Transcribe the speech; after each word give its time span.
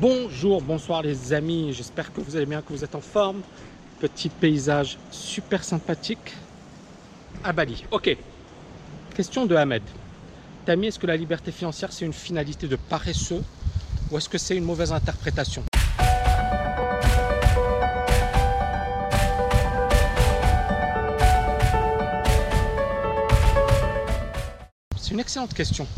Bonjour, 0.00 0.62
bonsoir 0.62 1.02
les 1.02 1.32
amis, 1.32 1.72
j'espère 1.72 2.12
que 2.12 2.20
vous 2.20 2.36
allez 2.36 2.46
bien, 2.46 2.62
que 2.62 2.72
vous 2.72 2.84
êtes 2.84 2.94
en 2.94 3.00
forme. 3.00 3.40
Petit 3.98 4.28
paysage 4.28 4.96
super 5.10 5.64
sympathique 5.64 6.36
à 7.42 7.52
Bali. 7.52 7.84
Ok, 7.90 8.16
question 9.16 9.44
de 9.44 9.56
Ahmed. 9.56 9.82
Tami, 10.66 10.86
est-ce 10.86 11.00
que 11.00 11.08
la 11.08 11.16
liberté 11.16 11.50
financière 11.50 11.92
c'est 11.92 12.04
une 12.04 12.12
finalité 12.12 12.68
de 12.68 12.76
paresseux 12.76 13.42
ou 14.12 14.18
est-ce 14.18 14.28
que 14.28 14.38
c'est 14.38 14.56
une 14.56 14.62
mauvaise 14.62 14.92
interprétation? 14.92 15.64
C'est 24.96 25.10
une 25.10 25.18
excellente 25.18 25.54
question. 25.54 25.88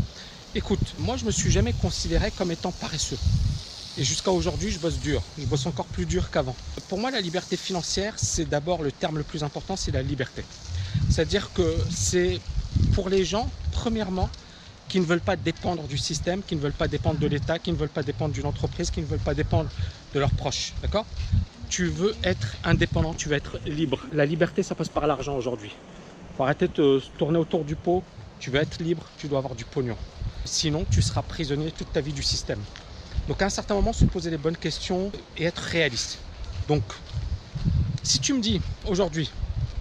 Écoute, 0.55 0.95
moi 1.01 1.19
je 1.19 1.27
me 1.27 1.30
suis 1.30 1.51
jamais 1.51 1.75
considéré 1.75 2.30
comme 2.30 2.51
étant 2.51 2.73
paresseux. 2.73 3.19
Et 3.96 4.04
jusqu'à 4.04 4.30
aujourd'hui, 4.30 4.71
je 4.71 4.79
bosse 4.79 4.99
dur. 4.99 5.22
Je 5.36 5.46
bosse 5.46 5.67
encore 5.67 5.86
plus 5.86 6.07
dur 6.07 6.31
qu'avant. 6.31 6.57
Pour 6.89 6.98
moi, 6.98 7.11
la 7.11 7.21
liberté 7.21 7.57
financière, 7.57 8.14
c'est 8.17 8.48
d'abord 8.48 8.82
le 8.82 8.93
terme 8.93 9.18
le 9.18 9.25
plus 9.25 9.43
important, 9.43 9.76
c'est 9.76 9.90
la 9.90 10.03
liberté. 10.03 10.44
C'est-à-dire 11.11 11.53
que 11.53 11.76
c'est 11.90 12.40
pour 12.95 13.08
les 13.08 13.25
gens, 13.25 13.48
premièrement, 13.72 14.31
qui 14.89 15.00
ne 15.00 15.04
veulent 15.04 15.21
pas 15.21 15.36
dépendre 15.36 15.86
du 15.86 15.98
système, 15.98 16.43
qui 16.43 16.57
ne 16.57 16.61
veulent 16.61 16.72
pas 16.72 16.89
dépendre 16.89 17.18
de 17.18 17.26
l'État, 17.26 17.58
qui 17.58 17.71
ne 17.72 17.76
veulent 17.76 17.89
pas 17.89 18.03
dépendre 18.03 18.34
d'une 18.34 18.46
entreprise, 18.46 18.90
qui 18.90 19.00
ne 19.00 19.07
veulent 19.07 19.18
pas 19.21 19.34
dépendre 19.34 19.71
de 20.14 20.18
leurs 20.18 20.32
proches. 20.32 20.75
D'accord? 20.82 21.07
Tu 21.68 21.86
veux 21.86 22.14
être 22.25 22.57
indépendant, 22.64 23.14
tu 23.14 23.29
veux 23.29 23.36
être 23.36 23.61
libre. 23.67 24.00
La 24.12 24.26
liberté, 24.26 24.62
ça 24.62 24.75
passe 24.75 24.89
par 24.89 25.07
l'argent 25.07 25.36
aujourd'hui. 25.36 25.72
Faut 26.36 26.43
arrêter 26.43 26.67
de 26.67 26.72
te 26.72 27.00
tourner 27.18 27.39
autour 27.39 27.64
du 27.64 27.76
pot. 27.76 28.03
Tu 28.40 28.50
veux 28.50 28.59
être 28.61 28.82
libre, 28.82 29.04
tu 29.18 29.29
dois 29.29 29.39
avoir 29.39 29.54
du 29.54 29.64
pognon. 29.64 29.96
Sinon, 30.45 30.84
tu 30.90 31.03
seras 31.03 31.22
prisonnier 31.22 31.70
toute 31.70 31.93
ta 31.93 32.00
vie 32.00 32.12
du 32.12 32.22
système. 32.22 32.61
Donc 33.27 33.42
à 33.42 33.47
un 33.47 33.51
certain 33.51 33.75
moment, 33.75 33.92
se 33.92 34.05
poser 34.05 34.31
les 34.31 34.39
bonnes 34.39 34.56
questions 34.56 35.15
et 35.37 35.45
être 35.45 35.59
réaliste. 35.61 36.21
Donc, 36.67 36.93
si 38.03 38.21
tu 38.21 38.33
me 38.35 38.41
dis 38.41 38.62
aujourd'hui, 38.85 39.31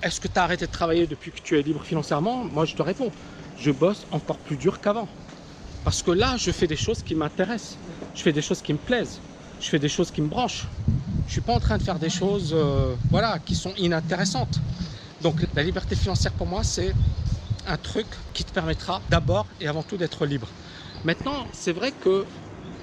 est-ce 0.02 0.20
que 0.20 0.28
tu 0.28 0.40
as 0.40 0.44
arrêté 0.44 0.66
de 0.66 0.72
travailler 0.72 1.08
depuis 1.08 1.32
que 1.32 1.42
tu 1.42 1.58
es 1.58 1.62
libre 1.64 1.84
financièrement? 1.84 2.44
Moi, 2.46 2.66
je 2.66 2.76
te 2.76 2.82
réponds, 2.82 3.14
je 3.56 3.72
bosse 3.72 4.06
encore 4.12 4.40
plus 4.40 4.58
dur 4.58 4.80
qu'avant. 4.80 5.10
Parce 5.84 6.02
que 6.04 6.12
là, 6.12 6.38
je 6.38 6.52
fais 6.52 6.68
des 6.68 6.78
choses 6.78 7.04
qui 7.04 7.16
m'intéressent. 7.16 7.80
Je 8.14 8.22
fais 8.24 8.34
des 8.34 8.42
choses 8.42 8.62
qui 8.62 8.74
me 8.74 8.80
plaisent. 8.80 9.24
Je 9.60 9.70
fais 9.70 9.80
des 9.80 9.90
choses 9.90 10.12
qui 10.12 10.22
me 10.22 10.28
branchent. 10.30 10.68
Je 11.26 11.32
ne 11.32 11.34
suis 11.34 11.42
pas 11.42 11.54
en 11.56 11.60
train 11.60 11.78
de 11.78 11.84
faire 11.84 12.00
des 12.00 12.10
choses 12.10 12.52
euh, 12.54 12.96
voilà, 13.12 13.40
qui 13.40 13.56
sont 13.56 13.74
inintéressantes. 13.76 14.64
Donc 15.22 15.46
la 15.54 15.64
liberté 15.64 15.96
financière 15.96 16.34
pour 16.34 16.48
moi, 16.48 16.64
c'est 16.64 16.96
un 17.66 17.78
truc 17.78 18.16
qui 18.34 18.46
te 18.46 18.52
permettra 18.52 19.04
d'abord 19.10 19.54
et 19.60 19.68
avant 19.68 19.84
tout 19.84 19.98
d'être 19.98 20.26
libre. 20.26 20.56
Maintenant, 21.04 21.50
c'est 21.54 21.74
vrai 21.74 21.92
que 21.92 22.28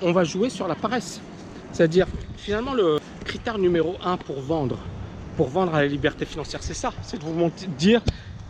on 0.03 0.13
va 0.13 0.25
jouer 0.25 0.51
sur 0.51 0.69
la 0.69 0.75
paresse. 0.75 1.21
C'est-à-dire, 1.73 2.07
finalement, 2.37 2.75
le 2.75 2.99
critère 3.25 3.59
numéro 3.59 3.97
un 4.03 4.17
pour 4.17 4.41
vendre, 4.41 4.79
pour 5.37 5.49
vendre 5.49 5.75
à 5.75 5.83
la 5.83 5.89
liberté 5.89 6.25
financière, 6.25 6.63
c'est 6.63 6.75
ça. 6.75 6.93
C'est 7.03 7.19
de 7.19 7.25
vous 7.25 7.51
dire, 7.79 8.01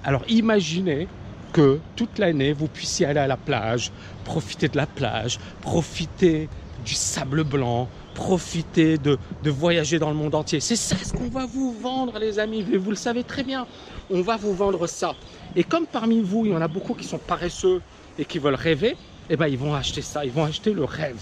alors 0.05 0.23
imaginez 0.29 1.09
que 1.53 1.79
toute 1.97 2.19
l'année, 2.19 2.53
vous 2.53 2.69
puissiez 2.69 3.07
aller 3.07 3.21
à 3.21 3.27
la 3.27 3.37
plage, 3.37 3.91
profiter 4.25 4.69
de 4.69 4.77
la 4.77 4.87
plage, 4.87 5.39
profiter 5.63 6.49
du 6.85 6.95
sable 6.95 7.43
blanc, 7.45 7.89
profiter 8.15 8.99
de, 8.99 9.19
de 9.43 9.51
voyager 9.51 9.99
dans 9.99 10.11
le 10.11 10.17
monde 10.17 10.35
entier. 10.35 10.61
C'est 10.61 10.77
ça 10.77 10.97
ce 10.97 11.13
qu'on 11.13 11.29
va 11.29 11.47
vous 11.47 11.73
vendre, 11.73 12.19
les 12.19 12.39
amis. 12.39 12.63
Vous 12.63 12.91
le 12.91 12.97
savez 12.97 13.25
très 13.25 13.43
bien. 13.43 13.67
On 14.11 14.21
va 14.21 14.37
vous 14.37 14.55
vendre 14.55 14.87
ça. 14.87 15.15
Et 15.57 15.65
comme 15.65 15.87
parmi 15.87 16.21
vous, 16.21 16.47
il 16.47 16.53
y 16.53 16.55
en 16.55 16.61
a 16.61 16.69
beaucoup 16.69 16.95
qui 16.95 17.05
sont 17.05 17.19
paresseux 17.19 17.81
et 18.19 18.25
qui 18.25 18.39
veulent 18.39 18.55
rêver, 18.55 18.97
eh 19.29 19.37
ben, 19.37 19.49
ils 19.49 19.59
vont 19.59 19.75
acheter 19.75 20.03
ça, 20.03 20.25
ils 20.25 20.31
vont 20.31 20.45
acheter 20.45 20.73
le 20.73 20.85
rêve. 20.85 21.21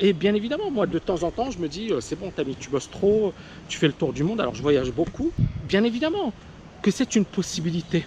Et 0.00 0.12
bien 0.12 0.34
évidemment, 0.34 0.70
moi, 0.70 0.86
de 0.86 0.98
temps 0.98 1.22
en 1.22 1.30
temps, 1.30 1.50
je 1.50 1.58
me 1.58 1.68
dis, 1.68 1.90
euh, 1.90 2.00
c'est 2.00 2.16
bon, 2.16 2.30
Tammy, 2.30 2.56
tu 2.56 2.70
bosses 2.70 2.90
trop, 2.90 3.34
tu 3.68 3.78
fais 3.78 3.86
le 3.86 3.92
tour 3.92 4.12
du 4.12 4.24
monde, 4.24 4.40
alors 4.40 4.54
je 4.54 4.62
voyage 4.62 4.90
beaucoup. 4.90 5.30
Bien 5.68 5.84
évidemment 5.84 6.32
que 6.82 6.90
c'est 6.90 7.14
une 7.14 7.24
possibilité. 7.24 8.04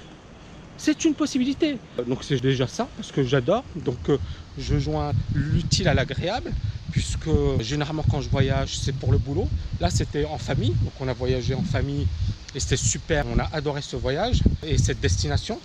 C'est 0.78 1.06
une 1.06 1.14
possibilité. 1.14 1.78
Donc 2.06 2.24
c'est 2.24 2.42
déjà 2.42 2.68
ça, 2.68 2.90
parce 2.98 3.12
que 3.12 3.24
j'adore. 3.24 3.64
Donc 3.76 4.10
euh, 4.10 4.18
je 4.58 4.78
joins 4.78 5.14
l'utile 5.34 5.88
à 5.88 5.94
l'agréable, 5.94 6.52
puisque 6.92 7.30
généralement 7.62 8.04
quand 8.10 8.22
je 8.22 8.30
voyage, 8.30 8.78
c'est 8.78 8.94
pour 8.94 9.12
le 9.12 9.18
boulot. 9.18 9.48
Là, 9.80 9.90
c'était 9.90 10.26
en 10.26 10.38
famille, 10.38 10.74
donc 10.82 10.94
on 11.00 11.08
a 11.08 11.14
voyagé 11.14 11.54
en 11.54 11.64
famille 11.64 12.06
et 12.54 12.60
c'était 12.60 12.78
super. 12.78 13.26
On 13.34 13.40
a 13.40 13.48
adoré 13.54 13.82
ce 13.82 13.96
voyage 13.96 14.42
et 14.66 14.78
cette 14.78 15.00
destination. 15.00 15.60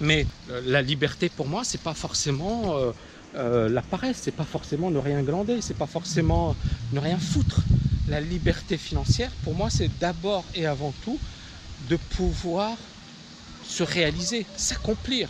Mais 0.00 0.26
euh, 0.50 0.62
la 0.64 0.82
liberté 0.82 1.28
pour 1.28 1.46
moi, 1.46 1.62
c'est 1.64 1.80
pas 1.80 1.94
forcément 1.94 2.76
euh, 2.76 2.92
euh, 3.36 3.68
la 3.68 3.82
paresse, 3.82 4.18
c'est 4.22 4.34
pas 4.34 4.44
forcément 4.44 4.90
ne 4.90 4.98
rien 4.98 5.22
glander, 5.22 5.60
c'est 5.60 5.76
pas 5.76 5.86
forcément 5.86 6.56
ne 6.92 7.00
rien 7.00 7.18
foutre. 7.18 7.60
La 8.08 8.20
liberté 8.20 8.76
financière, 8.78 9.30
pour 9.44 9.54
moi, 9.54 9.68
c'est 9.70 9.90
d'abord 10.00 10.44
et 10.54 10.66
avant 10.66 10.92
tout 11.04 11.18
de 11.88 11.96
pouvoir 11.96 12.76
se 13.64 13.82
réaliser, 13.82 14.46
s'accomplir. 14.56 15.28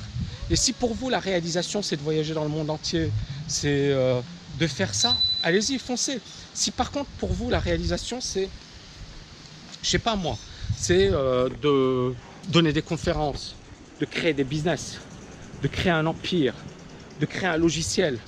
Et 0.51 0.57
si 0.57 0.73
pour 0.73 0.95
vous 0.95 1.11
la 1.11 1.21
réalisation 1.21 1.83
c'est 1.83 1.97
de 1.97 2.03
voyager 2.03 2.33
dans 2.33 2.43
le 2.43 2.49
monde 2.49 2.71
entier, 2.71 3.11
c'est 3.47 3.95
de 4.59 4.67
faire 4.67 4.95
ça, 4.95 5.15
allez-y, 5.45 5.79
foncez. 5.79 6.21
Si 6.55 6.71
par 6.71 6.91
contre 6.91 7.11
pour 7.19 7.33
vous 7.33 7.51
la 7.51 7.61
réalisation 7.61 8.21
c'est, 8.21 8.49
je 9.83 9.89
sais 9.89 9.99
pas 9.99 10.17
moi, 10.17 10.37
c'est 10.77 11.11
de 11.11 12.15
donner 12.49 12.73
des 12.73 12.83
conférences, 12.83 13.55
de 14.01 14.07
créer 14.07 14.33
des 14.33 14.45
business, 14.45 14.99
de 15.63 15.69
créer 15.69 15.93
un 15.93 16.07
empire, 16.07 16.55
de 17.21 17.27
créer 17.27 17.49
un 17.49 17.59
logiciel, 17.59 18.19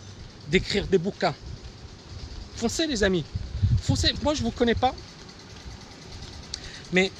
d'écrire 0.48 0.86
des 0.86 0.98
bouquins. 0.98 1.34
Foncez 2.56 2.86
les 2.86 3.02
amis, 3.02 3.24
foncez. 3.80 4.12
Moi 4.22 4.34
je 4.34 4.42
vous 4.42 4.50
connais 4.50 4.74
pas, 4.74 4.94
mais 6.92 7.10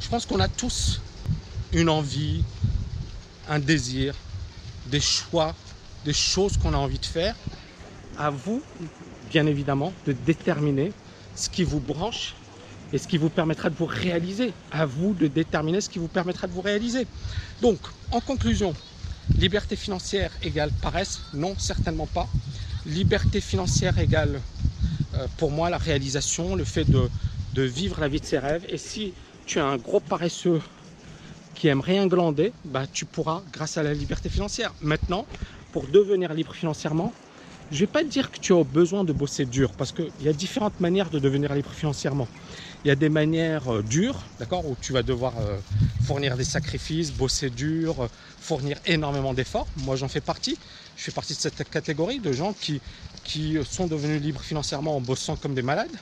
je 0.00 0.08
pense 0.08 0.24
qu'on 0.24 0.40
a 0.40 0.48
tous 0.48 1.00
une 1.72 1.88
envie, 1.88 2.42
un 3.48 3.58
désir, 3.58 4.14
des 4.86 5.00
choix, 5.00 5.54
des 6.04 6.12
choses 6.12 6.56
qu'on 6.56 6.72
a 6.72 6.76
envie 6.76 6.98
de 6.98 7.06
faire. 7.06 7.34
À 8.16 8.30
vous, 8.30 8.62
bien 9.30 9.46
évidemment, 9.46 9.92
de 10.06 10.12
déterminer 10.12 10.92
ce 11.34 11.48
qui 11.48 11.64
vous 11.64 11.80
branche 11.80 12.34
et 12.92 12.98
ce 12.98 13.06
qui 13.06 13.18
vous 13.18 13.30
permettra 13.30 13.70
de 13.70 13.76
vous 13.76 13.86
réaliser. 13.86 14.54
À 14.70 14.86
vous 14.86 15.14
de 15.14 15.26
déterminer 15.26 15.80
ce 15.80 15.88
qui 15.88 15.98
vous 15.98 16.08
permettra 16.08 16.46
de 16.46 16.52
vous 16.52 16.60
réaliser. 16.60 17.06
Donc, 17.60 17.80
en 18.10 18.20
conclusion, 18.20 18.74
liberté 19.36 19.76
financière 19.76 20.36
égale 20.42 20.72
paresse 20.72 21.22
Non, 21.32 21.54
certainement 21.58 22.06
pas. 22.06 22.28
Liberté 22.84 23.40
financière 23.40 23.98
égale, 23.98 24.40
euh, 25.14 25.28
pour 25.36 25.50
moi, 25.50 25.70
la 25.70 25.78
réalisation, 25.78 26.54
le 26.54 26.64
fait 26.64 26.84
de, 26.84 27.10
vivre 27.54 28.00
la 28.00 28.08
vie 28.08 28.20
de 28.20 28.24
ses 28.24 28.38
rêves. 28.38 28.64
Et 28.68 28.78
si 28.78 29.14
tu 29.44 29.58
es 29.58 29.62
un 29.62 29.76
gros 29.76 30.00
paresseux 30.00 30.62
qui 31.54 31.68
aime 31.68 31.80
rien 31.80 32.06
glander, 32.06 32.52
bah, 32.64 32.86
tu 32.86 33.04
pourras 33.04 33.42
grâce 33.52 33.76
à 33.76 33.82
la 33.82 33.92
liberté 33.92 34.28
financière. 34.28 34.74
Maintenant, 34.80 35.26
pour 35.72 35.86
devenir 35.86 36.32
libre 36.32 36.54
financièrement, 36.54 37.12
je 37.70 37.76
ne 37.76 37.80
vais 37.80 37.86
pas 37.86 38.02
dire 38.02 38.30
que 38.32 38.38
tu 38.38 38.52
as 38.52 38.64
besoin 38.64 39.04
de 39.04 39.12
bosser 39.12 39.46
dur 39.46 39.70
parce 39.72 39.92
qu'il 39.92 40.10
y 40.22 40.28
a 40.28 40.32
différentes 40.32 40.80
manières 40.80 41.08
de 41.08 41.20
devenir 41.20 41.54
libre 41.54 41.70
financièrement. 41.70 42.26
Il 42.84 42.88
y 42.88 42.90
a 42.90 42.96
des 42.96 43.08
manières 43.08 43.72
euh, 43.72 43.82
dures, 43.82 44.18
d'accord, 44.40 44.66
où 44.66 44.76
tu 44.80 44.92
vas 44.92 45.02
devoir 45.02 45.34
euh, 45.38 45.58
fournir 46.04 46.36
des 46.36 46.44
sacrifices, 46.44 47.12
bosser 47.12 47.48
dur, 47.48 48.02
euh, 48.02 48.08
fournir 48.40 48.78
énormément 48.86 49.34
d'efforts. 49.34 49.68
Moi, 49.84 49.94
j'en 49.94 50.08
fais 50.08 50.20
partie. 50.20 50.58
Je 50.96 51.04
fais 51.04 51.12
partie 51.12 51.34
de 51.34 51.38
cette 51.38 51.68
catégorie 51.70 52.18
de 52.18 52.32
gens 52.32 52.54
qui, 52.54 52.80
qui 53.22 53.56
sont 53.64 53.86
devenus 53.86 54.20
libres 54.20 54.40
financièrement 54.40 54.96
en 54.96 55.00
bossant 55.00 55.36
comme 55.36 55.54
des 55.54 55.62
malades. 55.62 55.96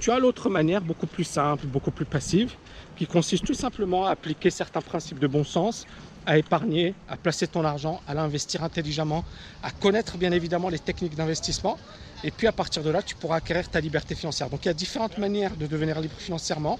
Tu 0.00 0.10
as 0.10 0.18
l'autre 0.18 0.50
manière, 0.50 0.82
beaucoup 0.82 1.06
plus 1.06 1.24
simple, 1.24 1.66
beaucoup 1.66 1.90
plus 1.90 2.06
passive, 2.06 2.54
qui 2.96 3.06
consiste 3.06 3.44
tout 3.44 3.54
simplement 3.54 4.06
à 4.06 4.10
appliquer 4.10 4.50
certains 4.50 4.80
principes 4.80 5.18
de 5.18 5.26
bon 5.26 5.44
sens, 5.44 5.86
à 6.26 6.38
épargner, 6.38 6.94
à 7.08 7.16
placer 7.16 7.46
ton 7.46 7.64
argent, 7.64 8.00
à 8.06 8.14
l'investir 8.14 8.62
intelligemment, 8.62 9.24
à 9.62 9.70
connaître 9.70 10.16
bien 10.16 10.32
évidemment 10.32 10.68
les 10.68 10.78
techniques 10.78 11.16
d'investissement. 11.16 11.78
Et 12.22 12.30
puis 12.30 12.46
à 12.46 12.52
partir 12.52 12.82
de 12.82 12.90
là, 12.90 13.02
tu 13.02 13.14
pourras 13.14 13.36
acquérir 13.36 13.68
ta 13.68 13.80
liberté 13.80 14.14
financière. 14.14 14.50
Donc 14.50 14.64
il 14.64 14.68
y 14.68 14.70
a 14.70 14.74
différentes 14.74 15.18
manières 15.18 15.56
de 15.56 15.66
devenir 15.66 16.00
libre 16.00 16.14
financièrement. 16.18 16.78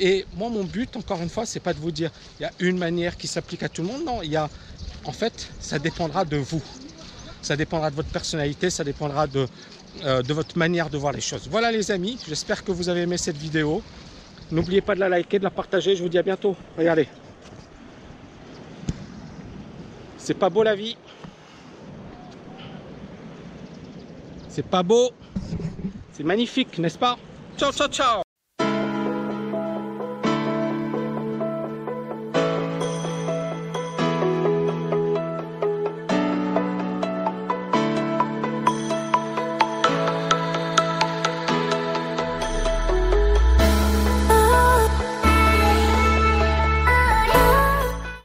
Et 0.00 0.24
moi, 0.36 0.48
mon 0.48 0.64
but, 0.64 0.96
encore 0.96 1.20
une 1.20 1.28
fois, 1.28 1.44
c'est 1.44 1.60
pas 1.60 1.74
de 1.74 1.78
vous 1.78 1.90
dire 1.90 2.10
il 2.40 2.42
y 2.42 2.46
a 2.46 2.52
une 2.60 2.78
manière 2.78 3.16
qui 3.16 3.28
s'applique 3.28 3.62
à 3.62 3.68
tout 3.68 3.82
le 3.82 3.88
monde. 3.88 4.04
Non, 4.04 4.22
il 4.22 4.30
y 4.30 4.36
a, 4.36 4.48
en 5.04 5.12
fait, 5.12 5.48
ça 5.60 5.78
dépendra 5.78 6.24
de 6.24 6.38
vous. 6.38 6.62
Ça 7.42 7.56
dépendra 7.56 7.90
de 7.90 7.96
votre 7.96 8.08
personnalité, 8.08 8.70
ça 8.70 8.84
dépendra 8.84 9.26
de, 9.26 9.46
euh, 10.04 10.22
de 10.22 10.32
votre 10.32 10.56
manière 10.56 10.88
de 10.88 10.96
voir 10.96 11.12
les 11.12 11.20
choses. 11.20 11.48
Voilà 11.50 11.70
les 11.70 11.90
amis, 11.90 12.18
j'espère 12.26 12.64
que 12.64 12.72
vous 12.72 12.88
avez 12.88 13.02
aimé 13.02 13.18
cette 13.18 13.36
vidéo. 13.36 13.82
N'oubliez 14.50 14.80
pas 14.80 14.94
de 14.94 15.00
la 15.00 15.08
liker, 15.08 15.38
de 15.38 15.44
la 15.44 15.50
partager. 15.50 15.96
Je 15.96 16.02
vous 16.02 16.08
dis 16.08 16.18
à 16.18 16.22
bientôt. 16.22 16.56
Regardez. 16.76 17.08
C'est 20.22 20.34
pas 20.34 20.50
beau 20.50 20.62
la 20.62 20.76
vie. 20.76 20.96
C'est 24.48 24.64
pas 24.64 24.84
beau. 24.84 25.10
C'est 26.12 26.22
magnifique, 26.22 26.78
n'est-ce 26.78 26.96
pas? 26.98 27.18
Ciao, 27.58 27.72
ciao, 27.72 27.88
ciao 27.88 28.31